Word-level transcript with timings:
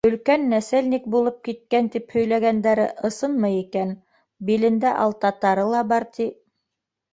Өлкән 0.09 0.45
нәсәлник 0.51 1.03
булып 1.15 1.37
киткән, 1.47 1.89
тип 1.97 2.15
һөйләгәндәре 2.15 2.87
ысынмы 3.11 3.53
икән, 3.59 3.93
билендә 4.51 4.97
алтатары 5.07 5.71
ла 5.77 5.87
бар, 5.95 6.11
ти. 6.19 6.31